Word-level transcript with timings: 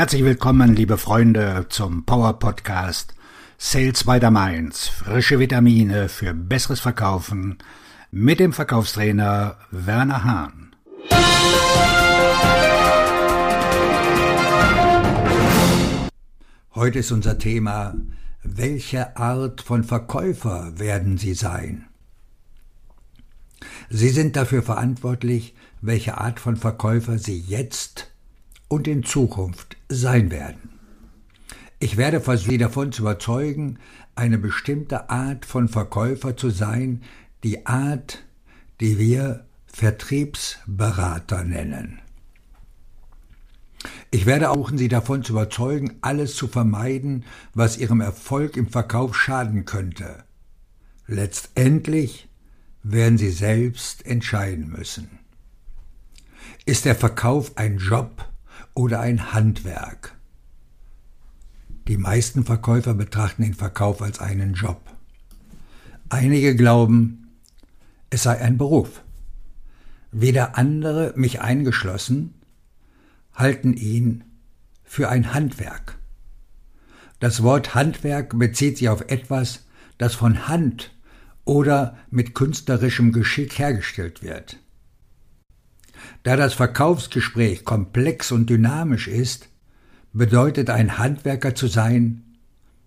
Herzlich 0.00 0.24
willkommen, 0.24 0.74
liebe 0.74 0.96
Freunde, 0.96 1.66
zum 1.68 2.06
Power 2.06 2.38
Podcast 2.38 3.14
Sales 3.58 4.04
by 4.04 4.18
the 4.18 4.30
Mainz. 4.30 4.88
Frische 4.88 5.38
Vitamine 5.38 6.08
für 6.08 6.32
besseres 6.32 6.80
Verkaufen 6.80 7.58
mit 8.10 8.40
dem 8.40 8.54
Verkaufstrainer 8.54 9.58
Werner 9.70 10.24
Hahn. 10.24 10.74
Heute 16.74 17.00
ist 17.00 17.12
unser 17.12 17.36
Thema, 17.36 17.94
welche 18.42 19.18
Art 19.18 19.60
von 19.60 19.84
Verkäufer 19.84 20.78
werden 20.78 21.18
Sie 21.18 21.34
sein? 21.34 21.90
Sie 23.90 24.08
sind 24.08 24.34
dafür 24.34 24.62
verantwortlich, 24.62 25.54
welche 25.82 26.16
Art 26.16 26.40
von 26.40 26.56
Verkäufer 26.56 27.18
Sie 27.18 27.38
jetzt 27.38 28.09
und 28.70 28.86
in 28.86 29.02
Zukunft 29.02 29.76
sein 29.88 30.30
werden. 30.30 30.70
Ich 31.80 31.96
werde 31.96 32.20
versuchen, 32.20 32.52
Sie 32.52 32.58
davon 32.58 32.92
zu 32.92 33.02
überzeugen, 33.02 33.78
eine 34.14 34.38
bestimmte 34.38 35.10
Art 35.10 35.44
von 35.44 35.68
Verkäufer 35.68 36.36
zu 36.36 36.50
sein, 36.50 37.02
die 37.42 37.66
Art, 37.66 38.22
die 38.80 38.98
wir 38.98 39.44
Vertriebsberater 39.66 41.42
nennen. 41.42 41.98
Ich 44.10 44.26
werde 44.26 44.50
auch 44.50 44.70
Sie 44.74 44.88
davon 44.88 45.24
zu 45.24 45.32
überzeugen, 45.32 45.96
alles 46.00 46.36
zu 46.36 46.46
vermeiden, 46.46 47.24
was 47.54 47.76
Ihrem 47.76 48.00
Erfolg 48.00 48.56
im 48.56 48.68
Verkauf 48.68 49.16
schaden 49.16 49.64
könnte. 49.64 50.24
Letztendlich 51.06 52.28
werden 52.84 53.18
Sie 53.18 53.30
selbst 53.30 54.06
entscheiden 54.06 54.68
müssen. 54.68 55.18
Ist 56.66 56.84
der 56.84 56.94
Verkauf 56.94 57.56
ein 57.56 57.78
Job 57.78 58.29
oder 58.74 59.00
ein 59.00 59.32
Handwerk? 59.32 60.16
Die 61.88 61.96
meisten 61.96 62.44
Verkäufer 62.44 62.94
betrachten 62.94 63.42
den 63.42 63.54
Verkauf 63.54 64.02
als 64.02 64.20
einen 64.20 64.54
Job. 64.54 64.80
Einige 66.08 66.54
glauben, 66.54 67.28
es 68.10 68.24
sei 68.24 68.40
ein 68.40 68.58
Beruf. 68.58 69.02
Wieder 70.12 70.56
andere, 70.58 71.12
mich 71.16 71.40
eingeschlossen, 71.40 72.34
halten 73.34 73.74
ihn 73.74 74.24
für 74.84 75.08
ein 75.08 75.32
Handwerk. 75.32 75.98
Das 77.20 77.42
Wort 77.42 77.74
Handwerk 77.74 78.38
bezieht 78.38 78.78
sich 78.78 78.88
auf 78.88 79.02
etwas, 79.02 79.64
das 79.98 80.14
von 80.14 80.48
Hand 80.48 80.90
oder 81.44 81.96
mit 82.10 82.34
künstlerischem 82.34 83.12
Geschick 83.12 83.58
hergestellt 83.58 84.22
wird. 84.22 84.58
Da 86.22 86.36
das 86.36 86.54
Verkaufsgespräch 86.54 87.64
komplex 87.64 88.32
und 88.32 88.50
dynamisch 88.50 89.08
ist, 89.08 89.48
bedeutet 90.12 90.70
ein 90.70 90.98
Handwerker 90.98 91.54
zu 91.54 91.66
sein, 91.66 92.24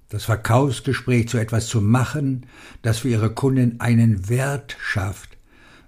das 0.10 0.26
Verkaufsgespräch 0.26 1.30
zu 1.30 1.38
etwas 1.38 1.68
zu 1.68 1.82
machen, 1.82 2.46
das 2.82 3.00
für 3.00 3.10
ihre 3.10 3.34
Kunden 3.34 3.80
einen 3.80 4.30
Wert 4.30 4.78
schafft, 4.80 5.38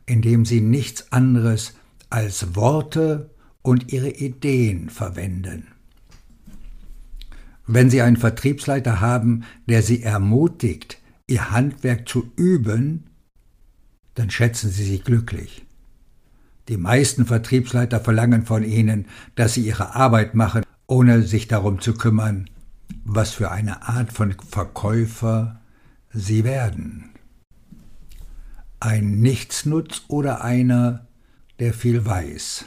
indem 0.06 0.46
sie 0.46 0.62
nichts 0.62 1.12
anderes 1.12 1.76
als 2.10 2.56
Worte 2.56 3.30
und 3.62 3.92
ihre 3.92 4.10
Ideen 4.10 4.90
verwenden. 4.90 5.68
Wenn 7.68 7.90
Sie 7.90 8.02
einen 8.02 8.18
Vertriebsleiter 8.18 9.02
haben, 9.02 9.44
der 9.66 9.82
Sie 9.82 10.04
ermutigt, 10.04 11.00
Ihr 11.28 11.50
Handwerk 11.50 12.08
zu 12.08 12.32
üben, 12.36 13.10
dann 14.14 14.30
schätzen 14.30 14.70
Sie 14.70 14.84
sich 14.84 15.04
glücklich. 15.04 15.65
Die 16.68 16.78
meisten 16.78 17.26
Vertriebsleiter 17.26 18.00
verlangen 18.00 18.46
von 18.46 18.64
Ihnen, 18.64 19.06
dass 19.36 19.54
Sie 19.54 19.62
Ihre 19.62 19.96
Arbeit 19.96 20.34
machen, 20.34 20.64
ohne 20.88 21.22
sich 21.22 21.48
darum 21.48 21.80
zu 21.80 21.94
kümmern, 21.94 22.50
was 23.04 23.32
für 23.32 23.52
eine 23.52 23.88
Art 23.88 24.12
von 24.12 24.36
Verkäufer 24.50 25.62
Sie 26.12 26.44
werden. 26.44 27.12
Ein 28.80 29.20
Nichtsnutz 29.22 30.04
oder 30.08 30.44
einer, 30.44 31.08
der 31.60 31.74
viel 31.74 32.06
weiß. 32.06 32.66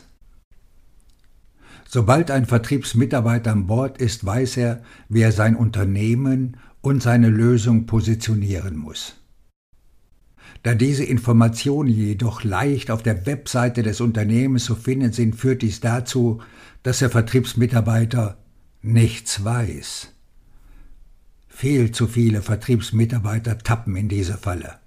Sobald 1.86 2.30
ein 2.30 2.46
Vertriebsmitarbeiter 2.46 3.50
an 3.50 3.66
Bord 3.66 3.98
ist, 3.98 4.24
weiß 4.24 4.58
er, 4.58 4.82
wie 5.08 5.22
er 5.22 5.32
sein 5.32 5.56
Unternehmen 5.56 6.58
und 6.82 7.02
seine 7.02 7.30
Lösung 7.30 7.86
positionieren 7.86 8.76
muss. 8.76 9.16
Da 10.62 10.74
diese 10.74 11.04
Informationen 11.04 11.88
jedoch 11.88 12.44
leicht 12.44 12.90
auf 12.90 13.02
der 13.02 13.26
Webseite 13.26 13.82
des 13.82 14.00
Unternehmens 14.00 14.64
zu 14.64 14.74
finden 14.74 15.12
sind, 15.12 15.36
führt 15.36 15.62
dies 15.62 15.80
dazu, 15.80 16.40
dass 16.82 16.98
der 16.98 17.10
Vertriebsmitarbeiter 17.10 18.38
nichts 18.82 19.44
weiß. 19.44 20.12
Viel 21.48 21.92
zu 21.92 22.06
viele 22.06 22.42
Vertriebsmitarbeiter 22.42 23.58
tappen 23.58 23.96
in 23.96 24.08
diese 24.08 24.36
Falle. 24.36 24.78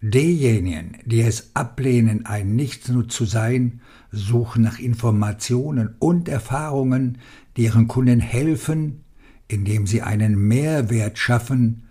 Diejenigen, 0.00 0.98
die 1.04 1.20
es 1.20 1.54
ablehnen, 1.54 2.26
ein 2.26 2.56
Nichtsnutz 2.56 3.14
zu 3.14 3.24
sein, 3.24 3.80
suchen 4.10 4.62
nach 4.62 4.78
Informationen 4.78 5.94
und 5.98 6.28
Erfahrungen, 6.28 7.18
die 7.56 7.64
ihren 7.64 7.86
Kunden 7.86 8.18
helfen, 8.18 9.04
indem 9.46 9.86
sie 9.86 10.02
einen 10.02 10.36
Mehrwert 10.48 11.18
schaffen 11.18 11.84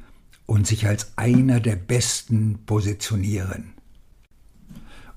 und 0.51 0.67
sich 0.67 0.85
als 0.85 1.13
einer 1.15 1.61
der 1.61 1.77
Besten 1.77 2.59
positionieren. 2.65 3.71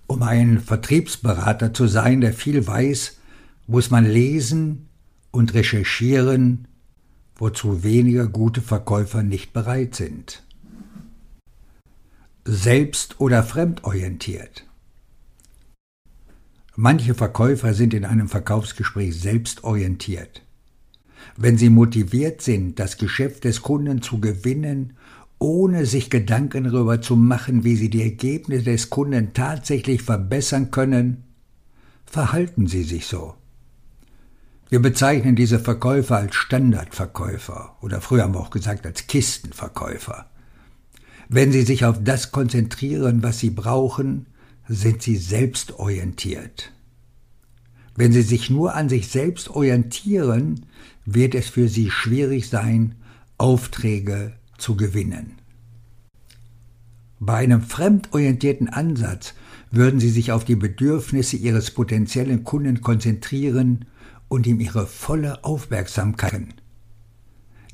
Um 0.06 0.22
ein 0.22 0.60
Vertriebsberater 0.60 1.74
zu 1.74 1.88
sein, 1.88 2.20
der 2.20 2.32
viel 2.32 2.64
weiß, 2.64 3.18
muss 3.66 3.90
man 3.90 4.04
lesen 4.04 4.88
und 5.32 5.54
recherchieren, 5.54 6.68
wozu 7.34 7.82
weniger 7.82 8.28
gute 8.28 8.60
Verkäufer 8.60 9.24
nicht 9.24 9.52
bereit 9.52 9.96
sind. 9.96 10.44
Selbst- 12.44 13.18
oder 13.18 13.42
fremdorientiert. 13.42 14.64
Manche 16.76 17.14
Verkäufer 17.14 17.74
sind 17.74 17.92
in 17.92 18.04
einem 18.04 18.28
Verkaufsgespräch 18.28 19.20
selbstorientiert. 19.20 20.42
Wenn 21.36 21.58
sie 21.58 21.70
motiviert 21.70 22.40
sind, 22.40 22.78
das 22.78 22.98
Geschäft 22.98 23.42
des 23.42 23.62
Kunden 23.62 24.00
zu 24.00 24.20
gewinnen, 24.20 24.92
ohne 25.44 25.84
sich 25.84 26.08
Gedanken 26.08 26.64
darüber 26.64 27.02
zu 27.02 27.16
machen, 27.16 27.64
wie 27.64 27.76
sie 27.76 27.90
die 27.90 28.02
Ergebnisse 28.02 28.64
des 28.64 28.88
Kunden 28.88 29.34
tatsächlich 29.34 30.00
verbessern 30.00 30.70
können, 30.70 31.24
verhalten 32.06 32.66
sie 32.66 32.82
sich 32.82 33.06
so. 33.06 33.34
Wir 34.70 34.80
bezeichnen 34.80 35.36
diese 35.36 35.58
Verkäufer 35.58 36.16
als 36.16 36.34
Standardverkäufer 36.34 37.76
oder 37.82 38.00
früher 38.00 38.22
haben 38.22 38.32
wir 38.32 38.40
auch 38.40 38.48
gesagt 38.48 38.86
als 38.86 39.06
Kistenverkäufer. 39.06 40.30
Wenn 41.28 41.52
sie 41.52 41.62
sich 41.62 41.84
auf 41.84 41.98
das 42.02 42.32
konzentrieren, 42.32 43.22
was 43.22 43.38
sie 43.38 43.50
brauchen, 43.50 44.24
sind 44.66 45.02
sie 45.02 45.16
selbstorientiert. 45.16 46.72
Wenn 47.94 48.12
sie 48.12 48.22
sich 48.22 48.48
nur 48.48 48.74
an 48.74 48.88
sich 48.88 49.08
selbst 49.08 49.50
orientieren, 49.50 50.64
wird 51.04 51.34
es 51.34 51.50
für 51.50 51.68
sie 51.68 51.90
schwierig 51.90 52.48
sein, 52.48 52.94
Aufträge 53.36 54.32
zu 54.58 54.76
gewinnen. 54.76 55.38
Bei 57.20 57.38
einem 57.38 57.62
fremdorientierten 57.62 58.68
Ansatz 58.68 59.34
würden 59.70 59.98
sie 59.98 60.10
sich 60.10 60.30
auf 60.30 60.44
die 60.44 60.56
Bedürfnisse 60.56 61.36
ihres 61.36 61.70
potenziellen 61.70 62.44
Kunden 62.44 62.80
konzentrieren 62.80 63.86
und 64.28 64.46
ihm 64.46 64.60
ihre 64.60 64.86
volle 64.86 65.42
Aufmerksamkeit. 65.44 66.32
Schenken. 66.32 66.54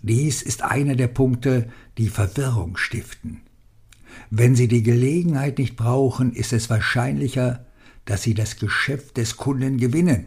Dies 0.02 0.42
ist 0.42 0.62
einer 0.62 0.96
der 0.96 1.08
Punkte, 1.08 1.68
die 1.98 2.08
Verwirrung 2.08 2.76
stiften. 2.76 3.40
Wenn 4.30 4.56
Sie 4.56 4.66
die 4.66 4.82
Gelegenheit 4.82 5.58
nicht 5.58 5.76
brauchen, 5.76 6.32
ist 6.32 6.52
es 6.52 6.70
wahrscheinlicher, 6.70 7.66
dass 8.06 8.22
Sie 8.22 8.34
das 8.34 8.56
Geschäft 8.56 9.18
des 9.18 9.36
Kunden 9.36 9.76
gewinnen. 9.76 10.26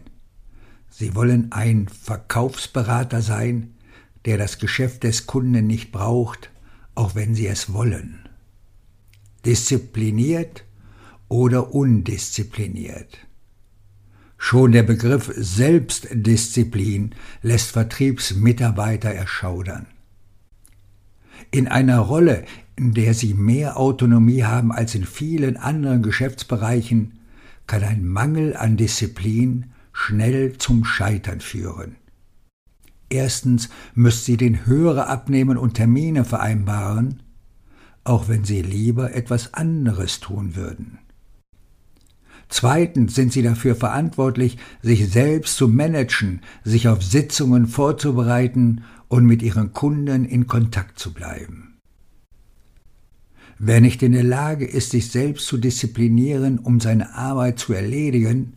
Sie 0.89 1.15
wollen 1.15 1.51
ein 1.51 1.87
Verkaufsberater 1.87 3.21
sein, 3.21 3.73
der 4.25 4.37
das 4.37 4.59
Geschäft 4.59 5.03
des 5.03 5.25
Kunden 5.25 5.65
nicht 5.65 5.91
braucht, 5.91 6.51
auch 6.95 7.15
wenn 7.15 7.35
Sie 7.35 7.47
es 7.47 7.73
wollen. 7.73 8.27
Diszipliniert 9.45 10.63
oder 11.27 11.73
undiszipliniert. 11.73 13.17
Schon 14.37 14.73
der 14.73 14.83
Begriff 14.83 15.31
Selbstdisziplin 15.35 17.15
lässt 17.41 17.71
Vertriebsmitarbeiter 17.71 19.09
erschaudern. 19.09 19.87
In 21.49 21.67
einer 21.67 21.99
Rolle, 21.99 22.45
in 22.75 22.93
der 22.93 23.13
sie 23.13 23.33
mehr 23.33 23.77
Autonomie 23.77 24.43
haben 24.43 24.71
als 24.71 24.95
in 24.95 25.05
vielen 25.05 25.57
anderen 25.57 26.03
Geschäftsbereichen, 26.03 27.19
kann 27.67 27.83
ein 27.83 28.05
Mangel 28.05 28.55
an 28.55 28.75
Disziplin 28.75 29.71
schnell 29.93 30.57
zum 30.57 30.83
Scheitern 30.83 31.39
führen. 31.39 31.95
Erstens 33.09 33.69
müsst 33.93 34.25
sie 34.25 34.37
den 34.37 34.65
Höhere 34.65 35.07
abnehmen 35.07 35.57
und 35.57 35.75
Termine 35.75 36.25
vereinbaren, 36.25 37.21
auch 38.03 38.27
wenn 38.27 38.43
sie 38.43 38.61
lieber 38.61 39.13
etwas 39.13 39.53
anderes 39.53 40.19
tun 40.19 40.55
würden. 40.55 40.99
Zweitens 42.49 43.15
sind 43.15 43.33
sie 43.33 43.41
dafür 43.41 43.75
verantwortlich, 43.75 44.57
sich 44.81 45.09
selbst 45.09 45.57
zu 45.57 45.67
managen, 45.67 46.41
sich 46.63 46.87
auf 46.87 47.03
Sitzungen 47.03 47.67
vorzubereiten 47.67 48.83
und 49.07 49.25
mit 49.25 49.41
ihren 49.41 49.73
Kunden 49.73 50.25
in 50.25 50.45
Kontakt 50.47 50.99
zu 50.99 51.13
bleiben. 51.13 51.79
Wer 53.57 53.81
nicht 53.81 54.03
in 54.03 54.11
der 54.11 54.23
Lage 54.23 54.65
ist, 54.65 54.91
sich 54.91 55.09
selbst 55.09 55.47
zu 55.47 55.57
disziplinieren, 55.57 56.59
um 56.59 56.79
seine 56.79 57.15
Arbeit 57.15 57.59
zu 57.59 57.73
erledigen, 57.73 58.53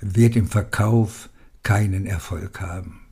wird 0.00 0.36
im 0.36 0.46
Verkauf 0.46 1.28
keinen 1.62 2.06
Erfolg 2.06 2.60
haben. 2.60 3.07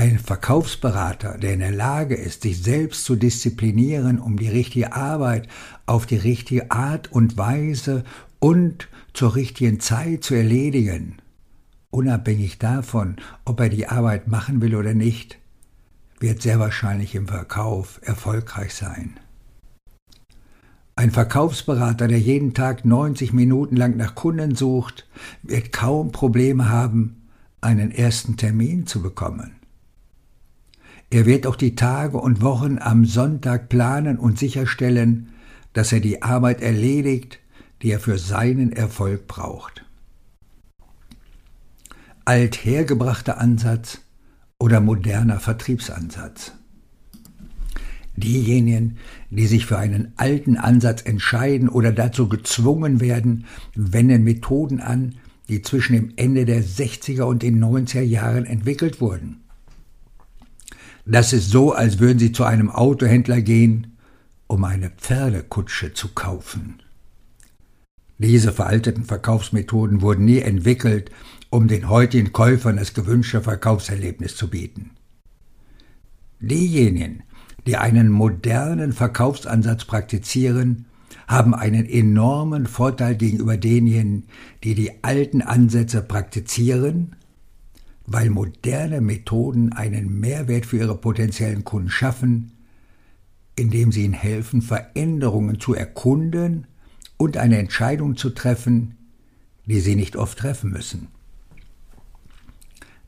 Ein 0.00 0.18
Verkaufsberater, 0.18 1.36
der 1.36 1.52
in 1.52 1.60
der 1.60 1.72
Lage 1.72 2.14
ist, 2.14 2.40
sich 2.40 2.62
selbst 2.62 3.04
zu 3.04 3.16
disziplinieren, 3.16 4.18
um 4.18 4.38
die 4.38 4.48
richtige 4.48 4.94
Arbeit 4.94 5.46
auf 5.84 6.06
die 6.06 6.16
richtige 6.16 6.70
Art 6.70 7.12
und 7.12 7.36
Weise 7.36 8.04
und 8.38 8.88
zur 9.12 9.34
richtigen 9.34 9.78
Zeit 9.78 10.24
zu 10.24 10.32
erledigen, 10.32 11.18
unabhängig 11.90 12.58
davon, 12.58 13.16
ob 13.44 13.60
er 13.60 13.68
die 13.68 13.88
Arbeit 13.88 14.26
machen 14.26 14.62
will 14.62 14.74
oder 14.74 14.94
nicht, 14.94 15.38
wird 16.18 16.40
sehr 16.40 16.58
wahrscheinlich 16.58 17.14
im 17.14 17.28
Verkauf 17.28 18.00
erfolgreich 18.02 18.72
sein. 18.72 19.20
Ein 20.96 21.10
Verkaufsberater, 21.10 22.08
der 22.08 22.20
jeden 22.20 22.54
Tag 22.54 22.86
90 22.86 23.34
Minuten 23.34 23.76
lang 23.76 23.98
nach 23.98 24.14
Kunden 24.14 24.54
sucht, 24.54 25.06
wird 25.42 25.74
kaum 25.74 26.10
Probleme 26.10 26.70
haben, 26.70 27.20
einen 27.60 27.90
ersten 27.90 28.38
Termin 28.38 28.86
zu 28.86 29.02
bekommen. 29.02 29.59
Er 31.10 31.26
wird 31.26 31.46
auch 31.48 31.56
die 31.56 31.74
Tage 31.74 32.18
und 32.18 32.40
Wochen 32.40 32.78
am 32.78 33.04
Sonntag 33.04 33.68
planen 33.68 34.16
und 34.16 34.38
sicherstellen, 34.38 35.30
dass 35.72 35.92
er 35.92 35.98
die 35.98 36.22
Arbeit 36.22 36.60
erledigt, 36.60 37.40
die 37.82 37.90
er 37.90 37.98
für 37.98 38.16
seinen 38.16 38.70
Erfolg 38.70 39.26
braucht. 39.26 39.84
Althergebrachter 42.24 43.38
Ansatz 43.38 44.02
oder 44.58 44.80
moderner 44.80 45.40
Vertriebsansatz. 45.40 46.52
Diejenigen, 48.14 48.98
die 49.30 49.46
sich 49.46 49.66
für 49.66 49.78
einen 49.78 50.12
alten 50.16 50.56
Ansatz 50.56 51.02
entscheiden 51.02 51.68
oder 51.68 51.90
dazu 51.90 52.28
gezwungen 52.28 53.00
werden, 53.00 53.46
wenden 53.74 54.22
Methoden 54.22 54.80
an, 54.80 55.16
die 55.48 55.62
zwischen 55.62 55.94
dem 55.94 56.12
Ende 56.14 56.44
der 56.44 56.62
60er 56.62 57.22
und 57.22 57.42
den 57.42 57.62
90er 57.64 58.02
Jahren 58.02 58.44
entwickelt 58.44 59.00
wurden. 59.00 59.39
Das 61.06 61.32
ist 61.32 61.50
so, 61.50 61.72
als 61.72 61.98
würden 61.98 62.18
Sie 62.18 62.32
zu 62.32 62.44
einem 62.44 62.70
Autohändler 62.70 63.40
gehen, 63.40 63.96
um 64.46 64.64
eine 64.64 64.90
Pferdekutsche 64.90 65.94
zu 65.94 66.08
kaufen. 66.08 66.82
Diese 68.18 68.52
veralteten 68.52 69.04
Verkaufsmethoden 69.04 70.02
wurden 70.02 70.24
nie 70.26 70.40
entwickelt, 70.40 71.10
um 71.48 71.68
den 71.68 71.88
heutigen 71.88 72.32
Käufern 72.32 72.76
das 72.76 72.92
gewünschte 72.92 73.40
Verkaufserlebnis 73.40 74.36
zu 74.36 74.50
bieten. 74.50 74.90
Diejenigen, 76.38 77.22
die 77.66 77.76
einen 77.76 78.08
modernen 78.08 78.92
Verkaufsansatz 78.92 79.84
praktizieren, 79.84 80.86
haben 81.26 81.54
einen 81.54 81.86
enormen 81.86 82.66
Vorteil 82.66 83.14
gegenüber 83.14 83.56
denjenigen, 83.56 84.24
die 84.64 84.74
die 84.74 85.02
alten 85.02 85.42
Ansätze 85.42 86.02
praktizieren 86.02 87.16
weil 88.06 88.30
moderne 88.30 89.00
Methoden 89.00 89.72
einen 89.72 90.20
Mehrwert 90.20 90.66
für 90.66 90.78
ihre 90.78 90.96
potenziellen 90.96 91.64
Kunden 91.64 91.90
schaffen, 91.90 92.52
indem 93.56 93.92
sie 93.92 94.04
ihnen 94.04 94.14
helfen, 94.14 94.62
Veränderungen 94.62 95.60
zu 95.60 95.74
erkunden 95.74 96.66
und 97.16 97.36
eine 97.36 97.58
Entscheidung 97.58 98.16
zu 98.16 98.30
treffen, 98.30 98.96
die 99.66 99.80
sie 99.80 99.94
nicht 99.94 100.16
oft 100.16 100.38
treffen 100.38 100.70
müssen. 100.70 101.08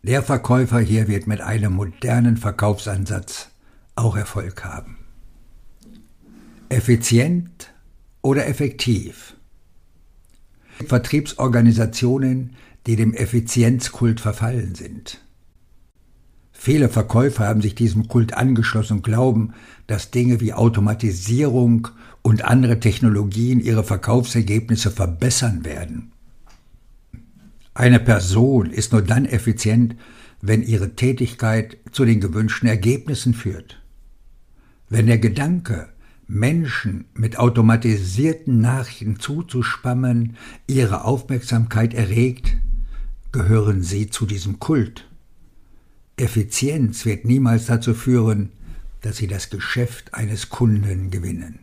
Der 0.02 0.22
Verkäufer 0.22 0.80
hier 0.80 1.08
wird 1.08 1.26
mit 1.26 1.40
einem 1.40 1.74
modernen 1.74 2.36
Verkaufsansatz 2.36 3.50
auch 3.94 4.16
Erfolg 4.16 4.64
haben. 4.64 4.98
Effizient 6.68 7.72
oder 8.20 8.46
effektiv? 8.46 9.36
Vertriebsorganisationen 10.86 12.56
die 12.86 12.96
dem 12.96 13.14
Effizienzkult 13.14 14.20
verfallen 14.20 14.74
sind. 14.74 15.20
Viele 16.52 16.88
Verkäufer 16.88 17.46
haben 17.46 17.60
sich 17.60 17.74
diesem 17.74 18.06
Kult 18.06 18.34
angeschlossen 18.34 18.98
und 18.98 19.02
glauben, 19.02 19.52
dass 19.88 20.12
Dinge 20.12 20.40
wie 20.40 20.52
Automatisierung 20.52 21.88
und 22.22 22.44
andere 22.44 22.78
Technologien 22.78 23.58
ihre 23.58 23.82
Verkaufsergebnisse 23.82 24.92
verbessern 24.92 25.64
werden. 25.64 26.12
Eine 27.74 27.98
Person 27.98 28.70
ist 28.70 28.92
nur 28.92 29.02
dann 29.02 29.24
effizient, 29.24 29.96
wenn 30.40 30.62
ihre 30.62 30.94
Tätigkeit 30.94 31.78
zu 31.90 32.04
den 32.04 32.20
gewünschten 32.20 32.68
Ergebnissen 32.68 33.34
führt. 33.34 33.82
Wenn 34.88 35.06
der 35.06 35.18
Gedanke, 35.18 35.88
Menschen 36.28 37.06
mit 37.14 37.38
automatisierten 37.38 38.60
Nachrichten 38.60 39.18
zuzuspammen, 39.18 40.36
ihre 40.66 41.04
Aufmerksamkeit 41.04 41.92
erregt, 41.92 42.54
gehören 43.32 43.82
sie 43.82 44.10
zu 44.10 44.26
diesem 44.26 44.58
Kult. 44.58 45.08
Effizienz 46.16 47.04
wird 47.04 47.24
niemals 47.24 47.66
dazu 47.66 47.94
führen, 47.94 48.50
dass 49.00 49.16
sie 49.16 49.26
das 49.26 49.50
Geschäft 49.50 50.14
eines 50.14 50.50
Kunden 50.50 51.10
gewinnen. 51.10 51.60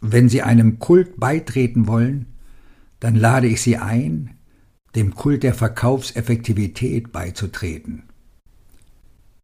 Wenn 0.00 0.28
Sie 0.28 0.42
einem 0.42 0.78
Kult 0.78 1.18
beitreten 1.18 1.86
wollen, 1.86 2.26
dann 3.00 3.16
lade 3.16 3.46
ich 3.46 3.62
Sie 3.62 3.76
ein, 3.76 4.36
dem 4.94 5.14
Kult 5.14 5.42
der 5.42 5.54
Verkaufseffektivität 5.54 7.12
beizutreten. 7.12 8.04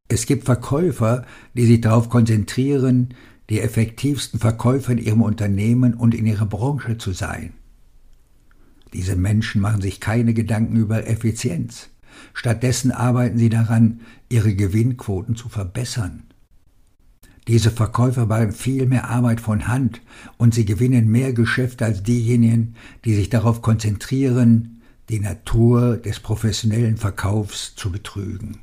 Es 0.09 0.27
gibt 0.27 0.45
Verkäufer, 0.45 1.25
die 1.55 1.67
sich 1.67 1.81
darauf 1.81 2.11
konzentrieren, 2.11 3.15
die 3.49 3.61
effektivsten 3.61 4.39
Verkäufer 4.39 4.93
in 4.93 4.99
ihrem 4.99 5.23
Unternehmen 5.23 5.95
und 5.95 6.15
in 6.15 6.27
ihrer 6.27 6.47
Branche 6.47 6.99
zu 6.99 7.13
sein. 7.13 7.55
Diese 8.93 9.17
Menschen 9.17 9.61
machen 9.61 9.81
sich 9.81 10.01
keine 10.01 10.35
Gedanken 10.35 10.77
über 10.77 11.07
Effizienz. 11.07 11.89
Stattdessen 12.35 12.93
arbeiten 12.93 13.39
sie 13.39 13.49
daran, 13.49 14.01
ihre 14.29 14.55
Gewinnquoten 14.55 15.35
zu 15.35 15.49
verbessern. 15.49 16.25
Diese 17.49 17.71
Verkäufer 17.71 18.27
machen 18.27 18.53
viel 18.53 18.87
mehr 18.87 19.09
Arbeit 19.09 19.41
von 19.41 19.67
Hand 19.67 20.01
und 20.37 20.55
sie 20.55 20.65
gewinnen 20.65 21.11
mehr 21.11 21.33
Geschäfte 21.33 21.85
als 21.85 22.03
diejenigen, 22.03 22.77
die 23.05 23.15
sich 23.15 23.31
darauf 23.31 23.63
konzentrieren, 23.63 24.83
die 25.09 25.19
Natur 25.19 25.97
des 25.97 26.21
professionellen 26.21 26.97
Verkaufs 26.97 27.75
zu 27.75 27.91
betrügen. 27.91 28.59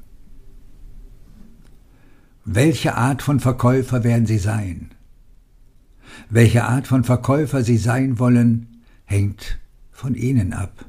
Welche 2.45 2.95
Art 2.95 3.21
von 3.21 3.39
Verkäufer 3.39 4.03
werden 4.03 4.25
Sie 4.25 4.39
sein? 4.39 4.91
Welche 6.29 6.63
Art 6.63 6.87
von 6.87 7.03
Verkäufer 7.03 7.63
Sie 7.63 7.77
sein 7.77 8.17
wollen, 8.17 8.81
hängt 9.05 9.59
von 9.99 10.15
ihnen 10.15 10.53
ab. 10.53 10.85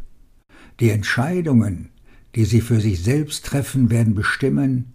Die 0.78 0.90
Entscheidungen, 0.90 1.90
die 2.36 2.44
sie 2.44 2.60
für 2.60 2.80
sich 2.80 3.02
selbst 3.02 3.44
treffen, 3.44 3.90
werden 3.90 4.14
bestimmen, 4.14 4.92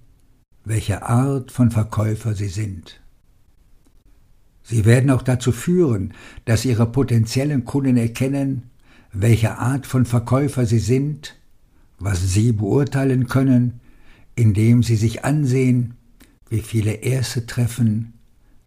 welche 0.63 1.03
Art 1.03 1.51
von 1.51 1.69
Verkäufer 1.69 2.33
sie 2.33 2.47
sind. 2.47 3.01
Sie 4.63 4.85
werden 4.85 5.11
auch 5.11 5.21
dazu 5.21 5.51
führen, 5.51 6.13
dass 6.45 6.63
ihre 6.63 6.85
potenziellen 6.85 7.65
Kunden 7.65 7.97
erkennen, 7.97 8.63
welche 9.11 9.57
Art 9.57 9.85
von 9.85 10.05
Verkäufer 10.05 10.65
sie 10.65 10.79
sind, 10.79 11.35
was 11.99 12.33
sie 12.33 12.53
beurteilen 12.53 13.27
können, 13.27 13.81
indem 14.35 14.81
sie 14.81 14.95
sich 14.95 15.25
ansehen, 15.25 15.95
wie 16.49 16.61
viele 16.61 16.93
erste 16.93 17.45
Treffen 17.45 18.13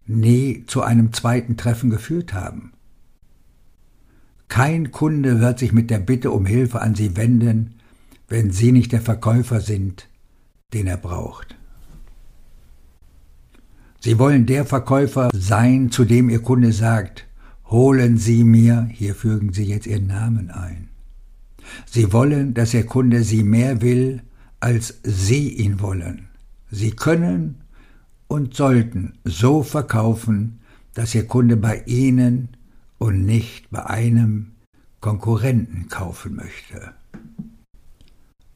nie 0.05 0.63
zu 0.67 0.83
einem 0.83 1.11
zweiten 1.11 1.57
Treffen 1.57 1.89
geführt 1.89 2.33
haben. 2.33 2.71
Kein 4.49 4.91
Kunde 4.91 5.39
wird 5.39 5.59
sich 5.59 5.71
mit 5.71 5.89
der 5.89 5.99
Bitte 5.99 6.31
um 6.31 6.45
Hilfe 6.45 6.81
an 6.81 6.95
Sie 6.95 7.15
wenden, 7.15 7.75
wenn 8.27 8.51
Sie 8.51 8.71
nicht 8.71 8.91
der 8.91 9.01
Verkäufer 9.01 9.61
sind, 9.61 10.09
den 10.73 10.87
er 10.87 10.97
braucht. 10.97 11.55
Sie 14.01 14.17
wollen 14.17 14.45
der 14.45 14.65
Verkäufer 14.65 15.29
sein, 15.33 15.91
zu 15.91 16.03
dem 16.03 16.29
Ihr 16.29 16.41
Kunde 16.41 16.73
sagt, 16.73 17.27
holen 17.67 18.17
Sie 18.17 18.43
mir, 18.43 18.89
hier 18.91 19.13
fügen 19.13 19.53
Sie 19.53 19.65
jetzt 19.65 19.87
Ihren 19.87 20.07
Namen 20.07 20.49
ein. 20.49 20.89
Sie 21.85 22.11
wollen, 22.11 22.53
dass 22.53 22.73
Ihr 22.73 22.85
Kunde 22.85 23.23
Sie 23.23 23.43
mehr 23.43 23.81
will, 23.81 24.23
als 24.59 24.99
Sie 25.03 25.49
ihn 25.49 25.79
wollen. 25.79 26.27
Sie 26.71 26.91
können 26.91 27.61
und 28.27 28.55
sollten 28.55 29.13
so 29.23 29.61
verkaufen, 29.61 30.59
dass 30.93 31.13
Ihr 31.13 31.27
Kunde 31.27 31.55
bei 31.55 31.83
Ihnen 31.85 32.49
und 32.99 33.25
nicht 33.25 33.71
bei 33.71 33.85
einem 33.85 34.51
Konkurrenten 34.99 35.87
kaufen 35.87 36.35
möchte. 36.35 36.93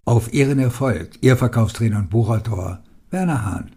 Auf 0.06 0.34
Ihren 0.34 0.60
Erfolg, 0.60 1.18
Ihr 1.22 1.38
Verkaufstrainer 1.38 1.98
und 1.98 2.10
Buchautor 2.10 2.84
Werner 3.10 3.46
Hahn. 3.46 3.72